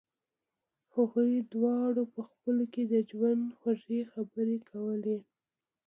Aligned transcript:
هغوی 0.95 1.33
دواړو 1.53 2.03
په 2.13 2.21
خپلو 2.29 2.63
کې 2.73 2.83
د 2.93 2.95
ژوند 3.09 3.43
خوږې 3.59 4.01
خبرې 4.11 4.57
کولې 4.69 5.17